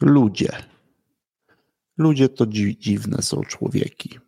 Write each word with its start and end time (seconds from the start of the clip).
Ludzie. 0.00 0.52
Ludzie 1.98 2.28
to 2.28 2.46
dzi 2.46 2.78
dziwne 2.78 3.22
są 3.22 3.42
człowieki. 3.42 4.18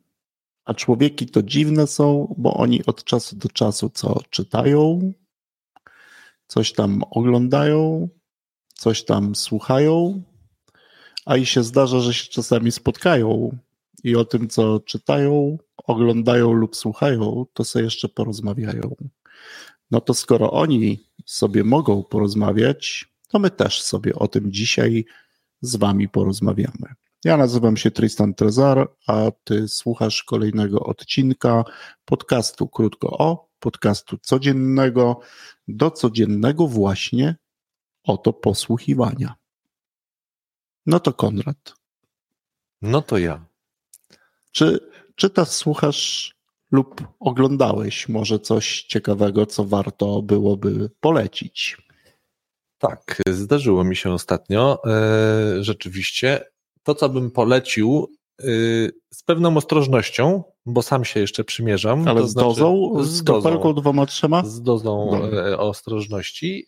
A 0.65 0.75
człowieki 0.75 1.27
to 1.27 1.43
dziwne 1.43 1.87
są, 1.87 2.35
bo 2.39 2.55
oni 2.55 2.87
od 2.87 3.05
czasu 3.05 3.37
do 3.37 3.49
czasu 3.49 3.91
co 3.95 4.21
czytają, 4.31 5.13
coś 6.47 6.73
tam 6.73 7.03
oglądają, 7.11 8.09
coś 8.75 9.05
tam 9.05 9.35
słuchają, 9.35 10.23
a 11.27 11.37
i 11.37 11.47
się 11.47 11.63
zdarza, 11.63 12.01
że 12.01 12.15
się 12.15 12.29
czasami 12.31 12.73
spotkają 12.73 13.59
i 14.05 14.17
o 14.17 14.25
tym, 14.25 14.49
co 14.49 14.81
czytają, 14.81 15.59
oglądają 15.77 16.53
lub 16.53 16.77
słuchają, 16.77 17.47
to 17.53 17.65
sobie 17.65 17.85
jeszcze 17.85 18.09
porozmawiają. 18.09 18.95
No 19.91 20.01
to 20.01 20.15
skoro 20.15 20.51
oni 20.53 21.11
sobie 21.25 21.65
mogą 21.65 22.03
porozmawiać, 22.03 23.09
to 23.29 23.39
my 23.39 23.51
też 23.51 23.83
sobie 23.83 24.15
o 24.15 24.29
tym 24.29 24.53
dzisiaj 24.53 25.05
z 25.61 25.77
Wami 25.77 26.09
porozmawiamy. 26.09 26.95
Ja 27.25 27.37
nazywam 27.37 27.77
się 27.77 27.91
Tristan 27.91 28.35
Trezar, 28.35 28.91
a 29.07 29.31
Ty 29.45 29.69
słuchasz 29.69 30.23
kolejnego 30.23 30.81
odcinka 30.81 31.65
podcastu 32.05 32.69
Krótko 32.69 33.19
o, 33.19 33.49
podcastu 33.59 34.19
codziennego, 34.19 35.21
do 35.69 35.91
codziennego 35.91 36.67
właśnie 36.67 37.37
oto 38.03 38.33
posłuchiwania. 38.33 39.35
No 40.87 41.01
to 41.01 41.13
Konrad. 41.13 41.75
No 42.83 43.03
to 43.03 43.19
ja. 43.19 43.47
Czy 44.53 44.91
czytasz, 45.15 45.49
słuchasz 45.49 46.35
lub 46.71 47.09
oglądałeś 47.21 48.09
może 48.09 48.39
coś 48.39 48.83
ciekawego, 48.83 49.47
co 49.47 49.65
warto 49.65 50.23
byłoby 50.23 50.91
polecić? 51.01 51.88
Tak, 52.79 53.23
zdarzyło 53.31 53.85
mi 53.85 53.97
się 53.97 54.13
ostatnio. 54.13 54.79
E, 54.87 55.65
rzeczywiście. 55.65 56.45
To, 56.83 56.95
co 56.95 57.09
bym 57.09 57.31
polecił, 57.31 58.09
y, 58.45 58.93
z 59.11 59.23
pewną 59.23 59.57
ostrożnością, 59.57 60.43
bo 60.67 60.83
sam 60.83 61.05
się 61.05 61.21
jeszcze 61.21 61.45
przymierzam. 61.45 62.09
Ale 62.09 62.29
z 62.29 62.31
znaczy, 62.31 62.49
dozą? 62.49 62.93
Z, 63.05 63.25
dozą, 63.25 63.75
dwoma, 63.75 64.07
trzema? 64.07 64.45
Z 64.45 64.63
dozą 64.63 65.21
e, 65.33 65.59
ostrożności, 65.59 66.67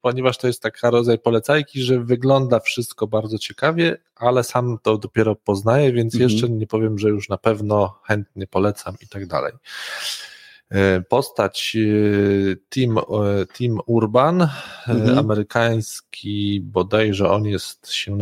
ponieważ 0.00 0.38
to 0.38 0.46
jest 0.46 0.62
taka 0.62 0.90
rodzaj 0.90 1.18
polecajki, 1.18 1.82
że 1.82 2.00
wygląda 2.00 2.60
wszystko 2.60 3.06
bardzo 3.06 3.38
ciekawie, 3.38 3.98
ale 4.16 4.44
sam 4.44 4.78
to 4.82 4.98
dopiero 4.98 5.36
poznaję, 5.36 5.92
więc 5.92 6.14
mhm. 6.14 6.30
jeszcze 6.30 6.48
nie 6.48 6.66
powiem, 6.66 6.98
że 6.98 7.08
już 7.08 7.28
na 7.28 7.38
pewno 7.38 8.00
chętnie 8.04 8.46
polecam 8.46 8.94
i 9.00 9.08
tak 9.08 9.26
dalej. 9.26 9.52
E, 10.72 11.00
postać 11.00 11.76
e, 11.76 12.56
Tim, 12.70 12.98
e, 12.98 13.02
Tim 13.54 13.78
Urban, 13.86 14.48
mhm. 14.88 15.18
amerykański, 15.18 16.60
bodajże 16.60 17.30
on 17.30 17.44
jest, 17.44 17.90
się 17.90 18.18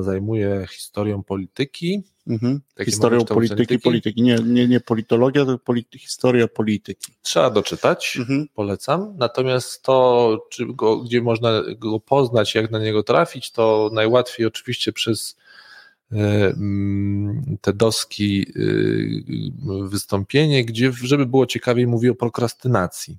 zajmuje 0.00 0.66
historią 0.70 1.22
polityki. 1.22 2.02
Mhm. 2.26 2.60
Historią 2.84 3.24
polityki, 3.24 3.78
polityki. 3.78 4.22
Nie, 4.22 4.36
nie, 4.36 4.68
nie 4.68 4.80
politologia, 4.80 5.44
to 5.44 5.58
polity, 5.58 5.98
historia 5.98 6.48
polityki. 6.48 7.12
Trzeba 7.22 7.50
doczytać, 7.50 8.16
mhm. 8.16 8.48
polecam. 8.54 9.14
Natomiast 9.18 9.82
to, 9.82 10.38
go, 10.68 10.96
gdzie 10.96 11.22
można 11.22 11.62
go 11.78 12.00
poznać, 12.00 12.54
jak 12.54 12.70
na 12.70 12.78
niego 12.78 13.02
trafić, 13.02 13.50
to 13.50 13.90
najłatwiej 13.92 14.46
oczywiście 14.46 14.92
przez 14.92 15.36
te 17.60 17.72
doski 17.72 18.46
y, 18.56 19.88
wystąpienie, 19.88 20.64
gdzie, 20.64 20.92
żeby 20.92 21.26
było 21.26 21.46
ciekawiej, 21.46 21.86
mówi 21.86 22.10
o 22.10 22.14
prokrastynacji. 22.14 23.18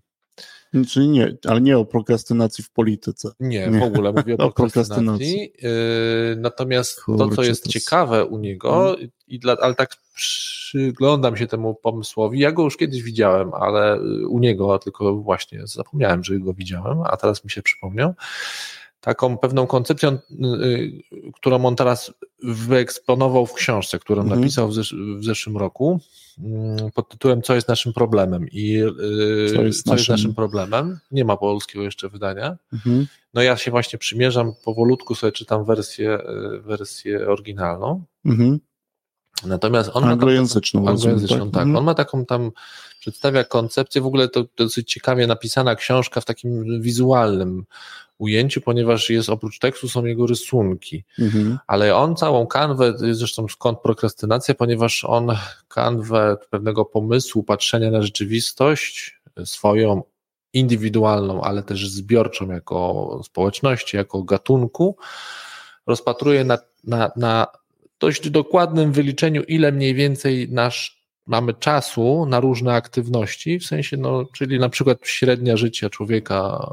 Czyli 0.90 1.08
nie, 1.08 1.38
ale 1.46 1.62
nie 1.62 1.78
o 1.78 1.86
prokrastynacji 1.86 2.64
w 2.64 2.72
polityce. 2.72 3.32
Nie, 3.40 3.72
w 3.72 3.84
ogóle 3.84 4.12
mówię 4.12 4.38
o, 4.38 4.44
o 4.48 4.52
prokrastynacji. 4.52 5.54
E, 5.64 6.36
natomiast 6.36 7.04
Kurczę, 7.04 7.30
to, 7.30 7.36
co 7.36 7.44
jest 7.44 7.64
to 7.64 7.70
ciekawe 7.70 8.26
u 8.26 8.38
niego, 8.38 8.72
hmm. 8.72 9.10
i 9.28 9.40
dla, 9.40 9.58
ale 9.62 9.76
tak 9.76 9.96
przyglądam 10.16 11.38
się 11.38 11.48
temu 11.48 11.76
pomysłowi. 11.76 12.40
Ja 12.40 12.52
go 12.52 12.64
już 12.64 12.78
kiedyś 12.78 13.04
widziałem, 13.04 13.54
ale 13.54 14.02
u 14.30 14.40
niego, 14.40 14.80
tylko 14.80 15.16
właśnie 15.16 15.68
zapomniałem, 15.68 16.24
że 16.24 16.40
go 16.40 16.54
widziałem, 16.54 17.02
a 17.02 17.18
teraz 17.18 17.44
mi 17.44 17.52
się 17.52 17.62
przypomniał 17.62 18.14
taką 19.08 19.38
pewną 19.38 19.68
koncepcją, 19.68 20.12
y, 20.12 20.46
y, 20.46 21.32
którą 21.34 21.66
on 21.66 21.76
teraz 21.76 22.14
wyeksponował 22.44 23.46
w 23.46 23.54
książce, 23.54 24.00
którą 24.00 24.22
mhm. 24.22 24.40
napisał 24.40 24.68
w, 24.68 24.74
zesz 24.74 24.96
w, 25.20 25.24
zeszłym 25.24 25.58
roku 25.58 26.00
mm, 26.40 26.92
pod 26.92 27.10
tytułem 27.10 27.42
Co 27.42 27.56
jest 27.56 27.68
naszym 27.68 27.94
problemem 27.94 28.48
i 28.52 28.78
y, 28.78 29.54
co, 29.56 29.64
jest, 29.64 29.84
co 29.84 29.92
naszym... 29.92 29.98
jest 29.98 30.10
naszym 30.10 30.36
problemem. 30.36 31.00
Nie 31.12 31.26
ma 31.26 31.38
polskiego 31.38 31.84
jeszcze 31.84 32.10
wydania. 32.10 32.58
Mhm. 32.74 33.08
No 33.34 33.42
ja 33.42 33.58
się 33.58 33.72
właśnie 33.72 34.00
przymierzam, 34.00 34.54
powolutku 34.66 35.16
sobie 35.16 35.32
czytam 35.32 35.66
wersję, 35.66 36.20
wersję 36.62 37.28
oryginalną. 37.28 38.04
Mhm. 38.26 38.60
Natomiast 39.46 39.90
on 39.94 40.04
anglojęzyczną, 40.04 40.82
ma 40.82 40.86
taką, 40.86 40.98
anglojęzyczną 40.98 41.46
tak. 41.46 41.54
tak. 41.54 41.64
Mhm. 41.64 41.76
On 41.76 41.84
ma 41.84 41.94
taką 41.94 42.26
tam, 42.26 42.52
przedstawia 43.00 43.44
koncepcję, 43.44 44.02
w 44.02 44.06
ogóle 44.06 44.30
to 44.30 44.46
dosyć 44.58 44.94
ciekawie 44.94 45.28
napisana 45.28 45.76
książka 45.76 46.22
w 46.22 46.26
takim 46.26 46.82
wizualnym 46.82 47.66
ujęciu, 48.18 48.62
ponieważ 48.62 49.10
jest 49.10 49.30
oprócz 49.30 49.60
tekstu 49.60 49.90
są 49.90 50.06
jego 50.06 50.28
rysunki. 50.28 51.04
Mhm. 51.20 51.58
Ale 51.68 51.96
on 51.96 52.16
całą 52.16 52.48
kanwę, 52.48 52.94
zresztą 53.12 53.48
skąd 53.48 53.80
prokrastynacja, 53.80 54.56
ponieważ 54.56 55.06
on 55.06 55.38
kanwę 55.68 56.38
pewnego 56.50 56.86
pomysłu, 56.86 57.44
patrzenia 57.44 57.92
na 57.92 58.02
rzeczywistość 58.02 59.22
swoją 59.46 60.04
indywidualną, 60.54 61.42
ale 61.42 61.64
też 61.64 61.90
zbiorczą 61.90 62.52
jako 62.52 63.22
społeczności, 63.24 63.98
jako 63.98 64.24
gatunku, 64.24 64.98
rozpatruje 65.88 66.44
na, 66.44 66.58
na, 66.84 67.12
na 67.16 67.48
dość 68.00 68.30
dokładnym 68.30 68.92
wyliczeniu, 68.92 69.44
ile 69.44 69.72
mniej 69.72 69.96
więcej 69.96 70.48
nasz 70.52 70.97
mamy 71.28 71.54
czasu 71.54 72.26
na 72.26 72.40
różne 72.40 72.74
aktywności, 72.74 73.60
w 73.60 73.66
sensie, 73.66 73.98
no, 73.98 74.26
czyli 74.34 74.60
na 74.60 74.70
przykład 74.70 74.98
średnia 75.04 75.58
życia 75.58 75.90
człowieka 75.90 76.70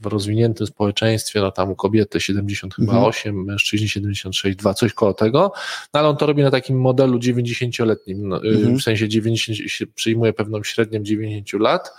w 0.00 0.06
rozwiniętym 0.06 0.66
społeczeństwie, 0.66 1.40
no 1.40 1.50
tam 1.50 1.70
u 1.70 1.76
kobiety 1.76 2.20
78, 2.20 3.30
mhm. 3.30 3.46
mężczyźni 3.46 3.88
76, 3.88 4.56
2, 4.56 4.74
coś 4.74 4.92
koło 4.92 5.14
tego, 5.14 5.52
no 5.94 6.00
ale 6.00 6.08
on 6.08 6.16
to 6.16 6.26
robi 6.26 6.42
na 6.42 6.50
takim 6.50 6.80
modelu 6.80 7.18
90-letnim, 7.18 8.28
no, 8.28 8.44
y, 8.44 8.48
mhm. 8.48 8.78
w 8.78 8.82
sensie 8.82 9.08
90, 9.08 9.58
przyjmuje 9.94 10.32
pewną 10.32 10.64
średnią 10.64 11.02
90 11.02 11.62
lat 11.62 11.90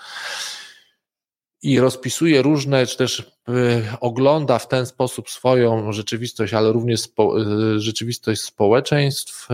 i 1.61 1.79
rozpisuje 1.79 2.41
różne, 2.41 2.85
czy 2.85 2.97
też 2.97 3.19
y, 3.19 3.23
ogląda 4.01 4.59
w 4.59 4.67
ten 4.67 4.85
sposób 4.85 5.29
swoją 5.29 5.91
rzeczywistość, 5.91 6.53
ale 6.53 6.71
również 6.71 7.01
spo, 7.01 7.41
y, 7.41 7.79
rzeczywistość 7.79 8.41
społeczeństw. 8.41 9.47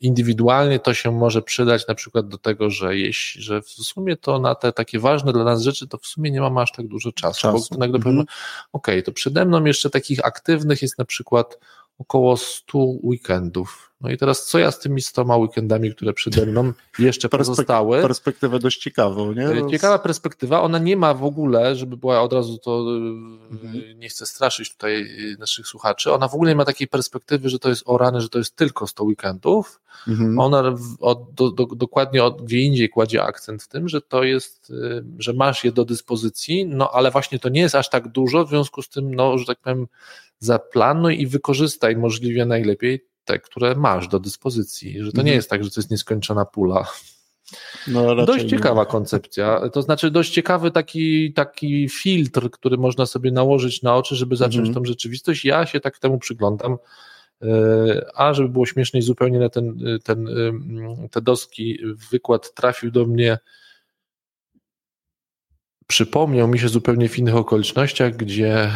Indywidualnie 0.00 0.78
to 0.78 0.94
się 0.94 1.12
może 1.12 1.42
przydać 1.42 1.86
na 1.86 1.94
przykład 1.94 2.28
do 2.28 2.38
tego, 2.38 2.70
że 2.70 2.96
jeśli, 2.96 3.42
że 3.42 3.62
w 3.62 3.68
sumie 3.68 4.16
to 4.16 4.38
na 4.38 4.54
te 4.54 4.72
takie 4.72 4.98
ważne 4.98 5.32
dla 5.32 5.44
nas 5.44 5.62
rzeczy, 5.62 5.88
to 5.88 5.98
w 5.98 6.06
sumie 6.06 6.30
nie 6.30 6.40
mamy 6.40 6.60
aż 6.60 6.72
tak 6.72 6.86
dużo 6.86 7.12
czasu. 7.12 7.40
czasu. 7.40 7.68
Bo 7.70 7.78
nagle 7.78 7.96
mhm. 7.96 8.02
powiemy, 8.02 8.24
ok, 8.72 8.86
to 9.04 9.12
przede 9.12 9.44
mną 9.44 9.64
jeszcze 9.64 9.90
takich 9.90 10.26
aktywnych 10.26 10.82
jest 10.82 10.98
na 10.98 11.04
przykład 11.04 11.58
około 11.98 12.36
100 12.36 12.78
weekendów. 13.02 13.92
No 14.00 14.10
i 14.10 14.16
teraz 14.16 14.46
co 14.46 14.58
ja 14.58 14.70
z 14.70 14.78
tymi 14.78 15.02
100 15.02 15.22
weekendami, 15.22 15.94
które 15.94 16.12
przede 16.12 16.46
mną 16.46 16.72
jeszcze 16.98 17.28
Perspek 17.28 17.48
pozostały? 17.48 18.02
Perspektywę 18.02 18.58
dość 18.58 18.80
ciekawą, 18.80 19.32
nie? 19.32 19.48
E, 19.48 19.70
ciekawa 19.70 19.98
perspektywa, 19.98 20.62
ona 20.62 20.78
nie 20.78 20.96
ma 20.96 21.14
w 21.14 21.24
ogóle, 21.24 21.76
żeby 21.76 21.96
była 21.96 22.22
od 22.22 22.32
razu 22.32 22.58
to, 22.58 22.70
e, 22.70 22.96
mhm. 23.50 23.98
nie 23.98 24.08
chcę 24.08 24.26
straszyć 24.26 24.72
tutaj 24.72 25.02
e, 25.02 25.38
naszych 25.38 25.66
słuchaczy, 25.66 26.12
ona 26.12 26.28
w 26.28 26.34
ogóle 26.34 26.50
nie 26.50 26.56
ma 26.56 26.64
takiej 26.64 26.88
perspektywy, 26.88 27.48
że 27.48 27.58
to 27.58 27.68
jest 27.68 27.82
o 27.86 27.98
rany, 27.98 28.20
że 28.20 28.28
to 28.28 28.38
jest 28.38 28.56
tylko 28.56 28.86
100 28.86 29.04
weekendów. 29.04 29.80
Mhm. 30.08 30.38
Ona 30.38 30.74
od, 31.00 31.34
do, 31.34 31.50
do, 31.50 31.66
dokładnie 31.66 32.24
od, 32.24 32.42
gdzie 32.42 32.60
indziej 32.60 32.88
kładzie 32.88 33.22
akcent 33.22 33.62
w 33.62 33.68
tym, 33.68 33.88
że 33.88 34.00
to 34.00 34.24
jest, 34.24 34.72
że 35.18 35.32
masz 35.32 35.64
je 35.64 35.72
do 35.72 35.84
dyspozycji, 35.84 36.66
no 36.66 36.90
ale 36.90 37.10
właśnie 37.10 37.38
to 37.38 37.48
nie 37.48 37.60
jest 37.60 37.74
aż 37.74 37.90
tak 37.90 38.08
dużo, 38.08 38.44
w 38.44 38.48
związku 38.48 38.82
z 38.82 38.88
tym, 38.88 39.14
no, 39.14 39.38
że 39.38 39.44
tak 39.44 39.58
powiem, 39.58 39.86
zaplanuj 40.38 41.20
i 41.20 41.26
wykorzystaj 41.26 41.96
możliwie 41.96 42.46
najlepiej 42.46 43.15
te, 43.26 43.38
które 43.38 43.74
masz 43.74 44.08
do 44.08 44.20
dyspozycji, 44.20 45.02
że 45.02 45.12
to 45.12 45.16
nie 45.16 45.20
mhm. 45.20 45.36
jest 45.36 45.50
tak, 45.50 45.64
że 45.64 45.70
to 45.70 45.80
jest 45.80 45.90
nieskończona 45.90 46.44
pula. 46.44 46.86
No, 47.86 48.26
dość 48.26 48.44
ciekawa 48.44 48.82
nie. 48.82 48.86
koncepcja, 48.86 49.60
to 49.72 49.82
znaczy 49.82 50.10
dość 50.10 50.32
ciekawy 50.32 50.70
taki, 50.70 51.32
taki 51.32 51.88
filtr, 51.88 52.50
który 52.50 52.76
można 52.76 53.06
sobie 53.06 53.30
nałożyć 53.30 53.82
na 53.82 53.96
oczy, 53.96 54.16
żeby 54.16 54.36
zacząć 54.36 54.68
mhm. 54.68 54.74
tą 54.74 54.84
rzeczywistość. 54.84 55.44
Ja 55.44 55.66
się 55.66 55.80
tak 55.80 55.98
temu 55.98 56.18
przyglądam, 56.18 56.76
e, 57.42 57.46
a 58.14 58.34
żeby 58.34 58.48
było 58.48 58.66
śmieszniej, 58.66 59.02
zupełnie 59.02 59.38
na 59.38 59.48
ten, 59.48 59.78
ten, 60.04 60.28
te 61.10 61.22
doski 61.22 61.78
wykład 62.10 62.54
trafił 62.54 62.90
do 62.90 63.06
mnie 63.06 63.38
przypomniał 65.86 66.48
mi 66.48 66.58
się 66.58 66.68
zupełnie 66.68 67.08
w 67.08 67.18
innych 67.18 67.36
okolicznościach, 67.36 68.16
gdzie 68.16 68.70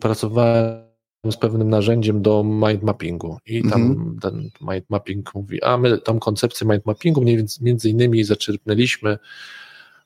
pracowałem 0.00 0.81
z 1.30 1.36
pewnym 1.36 1.70
narzędziem 1.70 2.22
do 2.22 2.44
mind 2.44 2.82
mappingu 2.82 3.38
i 3.46 3.62
tam 3.70 3.94
-hmm. 3.94 4.20
ten 4.20 4.50
mind 4.60 4.90
mapping 4.90 5.34
mówi, 5.34 5.62
a 5.62 5.76
my 5.76 5.98
tą 5.98 6.18
koncepcję 6.18 6.66
mind 6.66 6.86
mappingu 6.86 7.24
między 7.60 7.90
innymi 7.90 8.24
zaczerpnęliśmy 8.24 9.18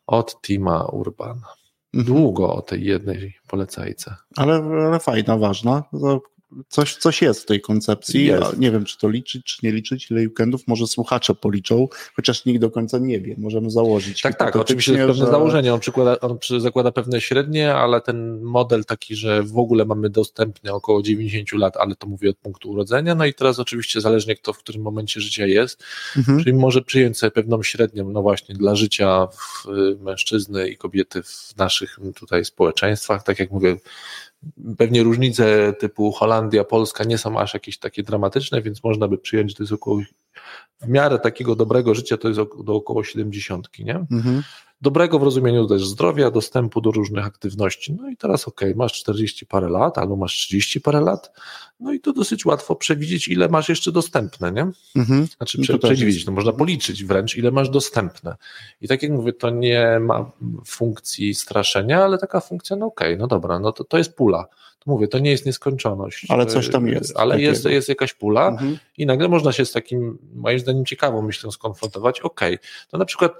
od 0.06 0.40
Tima 0.40 0.84
Urbana. 0.84 1.46
Mhm. 1.94 2.04
Długo 2.04 2.54
o 2.54 2.62
tej 2.62 2.84
jednej 2.84 3.34
polecajce. 3.48 4.14
Ale, 4.36 4.54
ale 4.54 5.00
fajna, 5.00 5.36
ważna. 5.36 5.82
Coś, 6.68 6.96
coś 6.96 7.22
jest 7.22 7.42
w 7.42 7.46
tej 7.46 7.60
koncepcji. 7.60 8.26
Jest. 8.26 8.58
Nie 8.58 8.70
wiem, 8.70 8.84
czy 8.84 8.98
to 8.98 9.08
liczyć, 9.08 9.44
czy 9.44 9.58
nie 9.62 9.72
liczyć, 9.72 10.10
ile 10.10 10.20
weekendów 10.20 10.60
może 10.66 10.86
słuchacze 10.86 11.34
policzą, 11.34 11.88
chociaż 12.16 12.44
nikt 12.44 12.60
do 12.60 12.70
końca 12.70 12.98
nie 12.98 13.20
wie. 13.20 13.34
Możemy 13.38 13.70
założyć. 13.70 14.22
Tak, 14.22 14.38
tak, 14.38 14.56
oczywiście 14.56 14.92
jest 14.92 15.06
pewne 15.06 15.24
że... 15.24 15.30
założenie. 15.30 15.74
On, 15.74 15.80
przykłada, 15.80 16.20
on 16.20 16.38
zakłada 16.58 16.92
pewne 16.92 17.20
średnie, 17.20 17.74
ale 17.74 18.00
ten 18.00 18.42
model 18.42 18.84
taki, 18.84 19.16
że 19.16 19.42
w 19.42 19.58
ogóle 19.58 19.84
mamy 19.84 20.10
dostępny 20.10 20.72
około 20.72 21.02
90 21.02 21.52
lat, 21.52 21.76
ale 21.76 21.96
to 21.96 22.06
mówię 22.06 22.30
od 22.30 22.36
punktu 22.36 22.70
urodzenia. 22.70 23.14
No 23.14 23.26
i 23.26 23.34
teraz 23.34 23.58
oczywiście 23.58 24.00
zależnie 24.00 24.36
kto 24.36 24.52
w 24.52 24.58
którym 24.58 24.82
momencie 24.82 25.20
życia 25.20 25.46
jest, 25.46 25.84
mhm. 26.16 26.44
czyli 26.44 26.52
może 26.56 26.82
przyjąć 26.82 27.18
sobie 27.18 27.30
pewną 27.30 27.62
średnią, 27.62 28.10
no 28.10 28.22
właśnie 28.22 28.54
dla 28.54 28.74
życia 28.74 29.26
w, 29.26 29.66
mężczyzny 30.00 30.68
i 30.68 30.76
kobiety 30.76 31.22
w 31.22 31.56
naszych 31.56 31.98
tutaj 32.16 32.44
społeczeństwach. 32.44 33.22
Tak 33.22 33.38
jak 33.38 33.50
mówię, 33.50 33.76
Pewnie 34.78 35.02
różnice 35.02 35.72
typu 35.72 36.12
Holandia, 36.12 36.64
Polska 36.64 37.04
nie 37.04 37.18
są 37.18 37.40
aż 37.40 37.54
jakieś 37.54 37.78
takie 37.78 38.02
dramatyczne, 38.02 38.62
więc 38.62 38.84
można 38.84 39.08
by 39.08 39.18
przyjąć, 39.18 39.50
że 39.50 39.56
to 39.56 39.62
jest 39.62 39.72
około 39.72 40.00
w 40.80 40.88
miarę 40.88 41.18
takiego 41.18 41.56
dobrego 41.56 41.94
życia 41.94 42.16
to 42.16 42.28
jest 42.28 42.40
do 42.64 42.74
około 42.74 43.04
70, 43.04 43.68
nie? 43.78 43.94
Mhm. 44.10 44.42
Dobrego 44.80 45.18
w 45.18 45.22
rozumieniu 45.22 45.66
też 45.66 45.86
zdrowia, 45.86 46.30
dostępu 46.30 46.80
do 46.80 46.90
różnych 46.90 47.26
aktywności. 47.26 47.92
No 47.92 48.10
i 48.10 48.16
teraz 48.16 48.48
ok, 48.48 48.60
masz 48.76 48.92
40 48.92 49.46
parę 49.46 49.68
lat, 49.68 49.98
albo 49.98 50.16
masz 50.16 50.32
30 50.32 50.80
parę 50.80 51.00
lat, 51.00 51.32
no 51.80 51.92
i 51.92 52.00
to 52.00 52.12
dosyć 52.12 52.46
łatwo 52.46 52.76
przewidzieć, 52.76 53.28
ile 53.28 53.48
masz 53.48 53.68
jeszcze 53.68 53.92
dostępne, 53.92 54.52
nie? 54.52 54.70
Mhm. 54.96 55.26
Znaczy 55.36 55.60
prze, 55.60 55.78
przewidzieć, 55.78 56.26
no 56.26 56.32
można 56.32 56.52
policzyć 56.52 57.04
wręcz, 57.04 57.36
ile 57.36 57.50
masz 57.50 57.70
dostępne. 57.70 58.36
I 58.80 58.88
tak 58.88 59.02
jak 59.02 59.12
mówię, 59.12 59.32
to 59.32 59.50
nie 59.50 59.98
ma 60.00 60.30
funkcji 60.66 61.34
straszenia, 61.34 62.04
ale 62.04 62.18
taka 62.18 62.40
funkcja, 62.40 62.76
no 62.76 62.86
ok, 62.86 63.00
no 63.18 63.26
dobra, 63.26 63.58
no 63.58 63.72
to, 63.72 63.84
to 63.84 63.98
jest 63.98 64.16
pula 64.16 64.48
mówię, 64.86 65.08
to 65.08 65.18
nie 65.18 65.30
jest 65.30 65.46
nieskończoność. 65.46 66.26
Ale 66.28 66.46
coś 66.46 66.70
tam 66.70 66.88
jest. 66.88 67.16
Ale 67.16 67.40
jest, 67.40 67.64
jest 67.64 67.88
jakaś 67.88 68.14
pula 68.14 68.48
mhm. 68.48 68.78
i 68.98 69.06
nagle 69.06 69.28
można 69.28 69.52
się 69.52 69.64
z 69.64 69.72
takim, 69.72 70.18
moim 70.34 70.58
zdaniem, 70.58 70.84
ciekawą 70.84 71.22
myślą 71.22 71.50
skonfrontować. 71.50 72.20
Ok, 72.20 72.40
to 72.88 72.98
na 72.98 73.04
przykład 73.04 73.32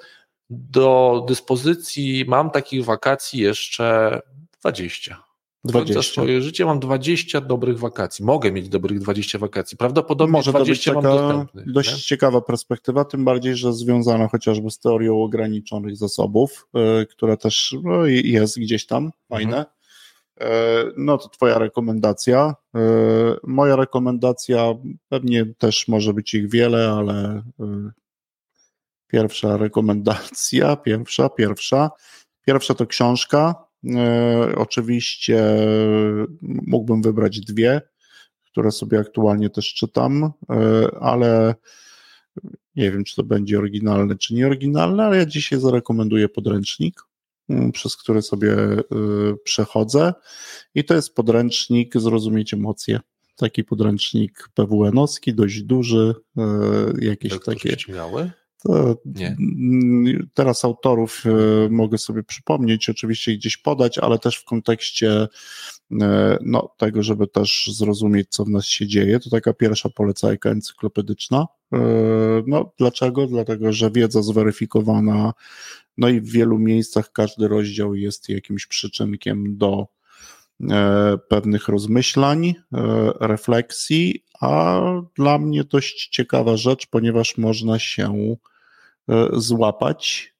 do 0.50 1.24
dyspozycji 1.28 2.24
mam 2.28 2.50
takich 2.50 2.84
wakacji 2.84 3.40
jeszcze 3.40 4.20
20. 4.60 5.22
20. 5.64 6.02
swoje 6.02 6.42
życie 6.42 6.64
mam 6.64 6.80
20 6.80 7.40
dobrych 7.40 7.78
wakacji. 7.78 8.24
Mogę 8.24 8.52
mieć 8.52 8.68
dobrych 8.68 8.98
20 8.98 9.38
wakacji. 9.38 9.78
Prawdopodobnie 9.78 10.32
Może 10.32 10.52
20 10.52 10.92
to 10.92 11.00
być 11.00 11.10
taka 11.10 11.46
dość 11.66 11.92
nie? 11.92 11.98
ciekawa 11.98 12.40
perspektywa, 12.40 13.04
tym 13.04 13.24
bardziej, 13.24 13.56
że 13.56 13.72
związana 13.72 14.28
chociażby 14.28 14.70
z 14.70 14.78
teorią 14.78 15.22
ograniczonych 15.22 15.96
zasobów, 15.96 16.66
yy, 16.74 17.06
która 17.06 17.36
też 17.36 17.76
no, 17.82 18.06
jest 18.06 18.58
gdzieś 18.58 18.86
tam, 18.86 19.10
fajne. 19.28 19.56
Mhm. 19.56 19.76
E, 20.40 20.84
no 20.96 21.18
to 21.18 21.28
Twoja 21.28 21.58
rekomendacja. 21.58 22.54
E, 22.74 22.80
moja 23.42 23.76
rekomendacja, 23.76 24.74
pewnie 25.08 25.46
też 25.58 25.88
może 25.88 26.14
być 26.14 26.34
ich 26.34 26.50
wiele, 26.50 26.88
ale 26.90 27.42
e, 27.60 27.90
pierwsza 29.16 29.56
rekomendacja, 29.56 30.76
pierwsza, 30.76 31.28
pierwsza. 31.28 31.90
Pierwsza 32.46 32.74
to 32.74 32.86
książka. 32.86 33.54
Oczywiście 34.56 35.56
mógłbym 36.42 37.02
wybrać 37.02 37.40
dwie, 37.40 37.80
które 38.44 38.72
sobie 38.72 38.98
aktualnie 38.98 39.50
też 39.50 39.74
czytam, 39.74 40.32
ale 41.00 41.54
nie 42.76 42.92
wiem, 42.92 43.04
czy 43.04 43.16
to 43.16 43.22
będzie 43.22 43.58
oryginalne, 43.58 44.16
czy 44.16 44.34
nieoryginalne, 44.34 45.04
ale 45.04 45.16
ja 45.16 45.26
dzisiaj 45.26 45.60
zarekomenduję 45.60 46.28
podręcznik 46.28 47.02
przez 47.72 47.96
który 47.96 48.22
sobie 48.22 48.52
y, 48.52 48.84
przechodzę. 49.44 50.14
I 50.74 50.84
to 50.84 50.94
jest 50.94 51.14
podręcznik 51.14 51.94
Zrozumieć 51.96 52.54
emocje. 52.54 53.00
Taki 53.36 53.64
podręcznik 53.64 54.48
PWN-owski, 54.54 55.34
dość 55.34 55.62
duży, 55.62 56.14
jakieś 57.00 57.32
Jak 57.32 57.44
takie. 57.44 57.76
Nie. 59.04 59.36
Teraz 60.34 60.64
autorów 60.64 61.24
y, 61.26 61.70
mogę 61.70 61.98
sobie 61.98 62.22
przypomnieć, 62.22 62.90
oczywiście 62.90 63.36
gdzieś 63.36 63.56
podać, 63.56 63.98
ale 63.98 64.18
też 64.18 64.36
w 64.36 64.44
kontekście 64.44 65.28
no, 66.40 66.74
tego, 66.76 67.02
żeby 67.02 67.26
też 67.26 67.70
zrozumieć, 67.72 68.28
co 68.30 68.44
w 68.44 68.48
nas 68.48 68.66
się 68.66 68.86
dzieje. 68.86 69.20
To 69.20 69.30
taka 69.30 69.52
pierwsza 69.52 69.88
polecajka 69.88 70.50
encyklopedyczna. 70.50 71.46
No, 72.46 72.72
dlaczego? 72.78 73.26
Dlatego, 73.26 73.72
że 73.72 73.90
wiedza 73.90 74.22
zweryfikowana 74.22 75.32
no 75.98 76.08
i 76.08 76.20
w 76.20 76.30
wielu 76.30 76.58
miejscach 76.58 77.12
każdy 77.12 77.48
rozdział 77.48 77.94
jest 77.94 78.28
jakimś 78.28 78.66
przyczynkiem 78.66 79.58
do 79.58 79.86
e, 80.70 81.18
pewnych 81.28 81.68
rozmyślań, 81.68 82.46
e, 82.46 82.54
refleksji, 83.20 84.24
a 84.40 84.80
dla 85.16 85.38
mnie 85.38 85.64
dość 85.64 86.08
ciekawa 86.08 86.56
rzecz, 86.56 86.86
ponieważ 86.86 87.38
można 87.38 87.78
się 87.78 88.12
e, 88.12 88.36
złapać 89.32 90.34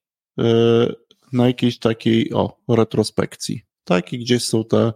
na 1.32 1.46
jakiejś 1.46 1.78
takiej 1.78 2.32
o, 2.32 2.56
retrospekcji. 2.68 3.62
Tak, 3.84 4.12
i 4.12 4.18
gdzieś 4.18 4.44
są 4.44 4.64
te, 4.64 4.92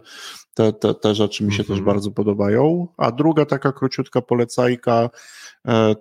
te, 0.53 0.73
te, 0.73 0.93
te 0.93 1.15
rzeczy 1.15 1.43
mi 1.43 1.51
się 1.51 1.63
też 1.63 1.69
mhm. 1.69 1.85
bardzo 1.85 2.11
podobają. 2.11 2.87
A 2.97 3.11
druga 3.11 3.45
taka 3.45 3.71
króciutka 3.71 4.21
polecajka 4.21 5.09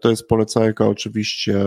to 0.00 0.10
jest 0.10 0.28
polecajka 0.28 0.88
oczywiście 0.88 1.64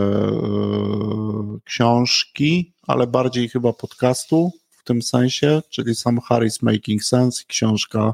książki 1.63 2.73
ale 2.88 3.07
bardziej 3.07 3.50
chyba 3.50 3.73
podcastu 3.73 4.51
w 4.69 4.83
tym 4.83 5.01
sensie, 5.01 5.61
czyli 5.69 5.95
sam 5.95 6.19
Harry's 6.19 6.63
Making 6.63 7.03
Sense, 7.03 7.44
książka 7.47 8.13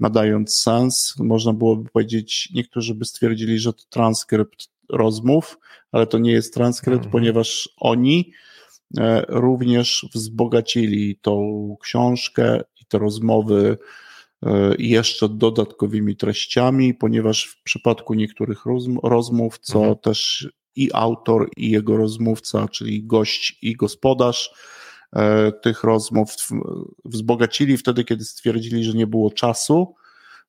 nadając 0.00 0.56
sens. 0.56 1.14
Można 1.18 1.52
byłoby 1.52 1.90
powiedzieć, 1.90 2.48
niektórzy 2.54 2.94
by 2.94 3.04
stwierdzili, 3.04 3.58
że 3.58 3.72
to 3.72 3.82
transkrypt 3.90 4.68
rozmów, 4.92 5.58
ale 5.92 6.06
to 6.06 6.18
nie 6.18 6.32
jest 6.32 6.54
transkrypt, 6.54 7.04
mhm. 7.04 7.12
ponieważ 7.12 7.68
oni 7.76 8.32
e, 8.98 9.24
również 9.28 10.06
wzbogacili 10.14 11.16
tą 11.22 11.76
książkę 11.80 12.60
i 12.80 12.86
te 12.86 12.98
rozmowy 12.98 13.78
e, 14.42 14.74
jeszcze 14.78 15.28
dodatkowymi 15.28 16.16
treściami, 16.16 16.94
ponieważ 16.94 17.44
w 17.44 17.62
przypadku 17.62 18.14
niektórych 18.14 18.62
rozmów, 19.02 19.58
co 19.58 19.78
mhm. 19.78 19.96
też 19.98 20.48
i 20.76 20.90
autor, 20.92 21.50
i 21.56 21.70
jego 21.70 21.96
rozmówca, 21.96 22.68
czyli 22.68 23.04
gość 23.04 23.58
i 23.62 23.76
gospodarz 23.76 24.50
e, 25.16 25.52
tych 25.52 25.84
rozmów 25.84 26.36
wzbogacili 27.04 27.76
wtedy, 27.76 28.04
kiedy 28.04 28.24
stwierdzili, 28.24 28.84
że 28.84 28.92
nie 28.92 29.06
było 29.06 29.30
czasu 29.30 29.94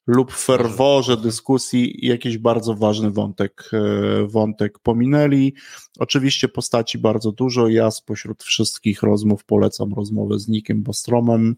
lub 0.08 0.31
w 0.31 0.43
ferworze 0.46 1.17
dyskusji 1.17 2.08
jakiś 2.08 2.38
bardzo 2.38 2.75
ważny 2.75 3.12
wątek, 3.12 3.72
e, 3.74 4.27
wątek 4.27 4.79
pominęli. 4.79 5.53
Oczywiście 6.00 6.48
postaci 6.48 6.98
bardzo 6.98 7.31
dużo. 7.31 7.67
Ja 7.67 7.91
spośród 7.91 8.43
wszystkich 8.43 9.03
rozmów 9.03 9.43
polecam 9.43 9.93
rozmowę 9.93 10.39
z 10.39 10.48
Nikiem 10.48 10.84
Bostromem, 10.84 11.55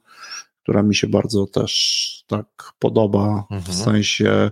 która 0.64 0.84
mi 0.84 0.96
się 0.96 1.08
bardzo 1.08 1.46
też 1.46 2.24
tak 2.28 2.74
podoba, 2.80 3.46
mhm. 3.52 3.62
w 3.62 3.76
sensie 3.76 4.52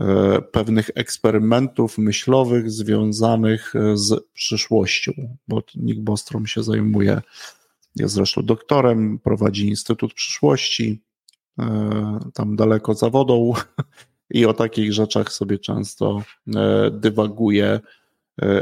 E, 0.00 0.40
pewnych 0.42 0.90
eksperymentów 0.94 1.98
myślowych 1.98 2.70
związanych 2.70 3.76
e, 3.76 3.96
z 3.96 4.24
przyszłością, 4.32 5.12
bo 5.48 5.62
Nick 5.74 6.00
Bostrom 6.00 6.46
się 6.46 6.62
zajmuje, 6.62 7.22
jest 7.96 8.14
zresztą 8.14 8.42
doktorem, 8.42 9.18
prowadzi 9.18 9.68
Instytut 9.68 10.14
Przyszłości, 10.14 11.02
tam 12.34 12.56
daleko 12.56 12.94
za 12.94 13.10
wodą 13.10 13.52
i 14.30 14.46
o 14.46 14.54
takich 14.54 14.92
rzeczach 14.92 15.32
sobie 15.32 15.58
często 15.58 16.22
dywaguje, 16.90 17.80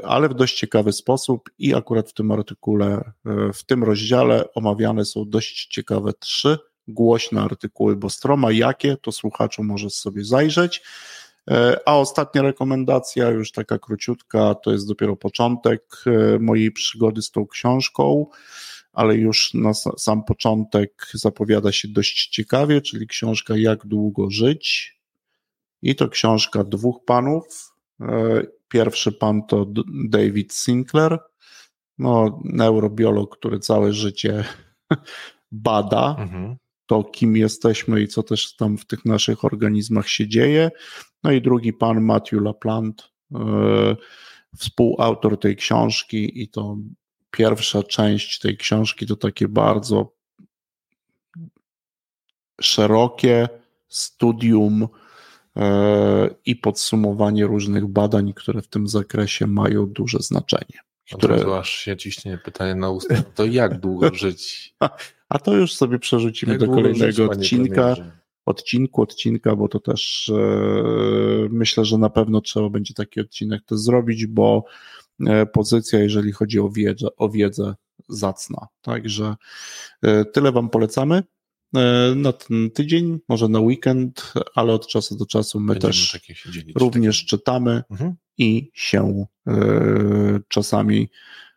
ale 0.04 0.28
w 0.28 0.34
dość 0.34 0.58
ciekawy 0.58 0.92
sposób 0.92 1.50
i 1.58 1.74
akurat 1.74 2.10
w 2.10 2.12
tym 2.12 2.30
artykule, 2.30 3.12
w 3.54 3.64
tym 3.66 3.84
rozdziale 3.84 4.52
omawiane 4.54 5.04
są 5.04 5.24
dość 5.30 5.66
ciekawe 5.66 6.12
trzy 6.20 6.58
głośne 6.88 7.42
artykuły 7.42 7.96
Bostroma. 7.96 8.52
Jakie, 8.52 8.96
to 8.96 9.12
słuchaczu 9.12 9.64
może 9.64 9.90
sobie 9.90 10.24
zajrzeć. 10.24 10.82
E, 11.50 11.80
a 11.86 11.96
ostatnia 11.96 12.42
rekomendacja, 12.42 13.30
już 13.30 13.52
taka 13.52 13.78
króciutka, 13.78 14.54
to 14.54 14.72
jest 14.72 14.88
dopiero 14.88 15.16
początek 15.16 15.82
e, 16.06 16.38
mojej 16.38 16.72
przygody 16.72 17.22
z 17.22 17.30
tą 17.30 17.46
książką, 17.46 18.26
ale 18.98 19.16
już 19.16 19.54
na 19.54 19.74
sam 19.74 20.24
początek 20.24 21.06
zapowiada 21.14 21.72
się 21.72 21.88
dość 21.88 22.28
ciekawie, 22.28 22.80
czyli 22.80 23.06
książka 23.06 23.56
Jak 23.56 23.86
długo 23.86 24.30
żyć. 24.30 24.98
I 25.82 25.96
to 25.96 26.08
książka 26.08 26.64
dwóch 26.64 27.04
panów. 27.04 27.72
E, 28.00 28.42
pierwszy 28.68 29.12
pan 29.12 29.42
to 29.46 29.66
David 30.08 30.54
Sinclair, 30.54 31.18
no, 31.98 32.40
neurobiolog, 32.44 33.38
który 33.38 33.58
całe 33.58 33.92
życie 33.92 34.44
bada. 35.52 36.16
Mhm 36.18 36.56
to, 36.88 37.04
kim 37.04 37.36
jesteśmy 37.36 38.02
i 38.02 38.08
co 38.08 38.22
też 38.22 38.56
tam 38.56 38.78
w 38.78 38.86
tych 38.86 39.04
naszych 39.04 39.44
organizmach 39.44 40.08
się 40.08 40.28
dzieje. 40.28 40.70
No 41.24 41.32
i 41.32 41.42
drugi 41.42 41.72
pan 41.72 42.00
Matthew 42.00 42.42
LaPlante, 42.42 43.04
e, 43.34 43.96
współautor 44.56 45.40
tej 45.40 45.56
książki 45.56 46.42
i 46.42 46.48
to 46.48 46.76
pierwsza 47.30 47.82
część 47.82 48.38
tej 48.38 48.56
książki 48.56 49.06
to 49.06 49.16
takie 49.16 49.48
bardzo 49.48 50.12
szerokie 52.60 53.48
studium 53.88 54.88
i 56.44 56.56
podsumowanie 56.56 57.46
różnych 57.46 57.86
badań, 57.86 58.32
które 58.32 58.62
w 58.62 58.68
tym 58.68 58.88
zakresie 58.88 59.46
mają 59.46 59.86
duże 59.86 60.18
znaczenie. 60.20 60.78
Które... 61.14 61.40
To 61.40 61.58
aż 61.58 61.70
się 61.70 61.96
ciśnie 61.96 62.38
pytanie 62.44 62.74
na 62.74 62.90
usta, 62.90 63.22
to 63.34 63.44
jak 63.44 63.80
długo 63.80 64.14
żyć? 64.14 64.74
A 65.28 65.38
to 65.38 65.56
już 65.56 65.74
sobie 65.74 65.98
przerzucimy 65.98 66.52
jak 66.52 66.60
do 66.60 66.66
kolejnego 66.68 67.12
żyć, 67.12 67.20
odcinka 67.20 67.94
odcinku, 68.48 69.02
odcinka, 69.02 69.56
bo 69.56 69.68
to 69.68 69.80
też 69.80 70.32
e, 70.34 71.48
myślę, 71.50 71.84
że 71.84 71.98
na 71.98 72.10
pewno 72.10 72.40
trzeba 72.40 72.68
będzie 72.68 72.94
taki 72.94 73.20
odcinek 73.20 73.64
też 73.64 73.78
zrobić, 73.78 74.26
bo 74.26 74.64
e, 74.66 75.07
pozycja, 75.52 75.98
jeżeli 75.98 76.32
chodzi 76.32 76.60
o 76.60 76.70
wiedzę, 76.70 77.08
o 77.16 77.28
wiedzę 77.28 77.74
zacna. 78.08 78.66
Także 78.82 79.36
e, 80.02 80.24
tyle 80.24 80.52
Wam 80.52 80.70
polecamy 80.70 81.22
na 82.16 82.32
ten 82.32 82.70
tydzień, 82.70 83.18
może 83.28 83.48
na 83.48 83.60
weekend, 83.60 84.32
ale 84.54 84.72
od 84.72 84.86
czasu 84.86 85.16
do 85.16 85.26
czasu 85.26 85.60
my 85.60 85.72
Będziemy 85.74 85.92
też 85.92 86.20
również 86.74 87.24
czytamy 87.24 87.82
mhm. 87.90 88.14
i 88.38 88.70
się 88.74 89.26
czasami 90.48 91.08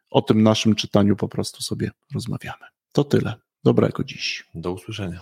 o 0.09 0.21
tym 0.21 0.43
naszym 0.43 0.75
czytaniu 0.75 1.15
po 1.15 1.27
prostu 1.27 1.63
sobie 1.63 1.91
rozmawiamy. 2.13 2.65
To 2.91 3.03
tyle. 3.03 3.33
Dobrego 3.63 4.03
dziś. 4.03 4.47
Do 4.55 4.71
usłyszenia. 4.71 5.21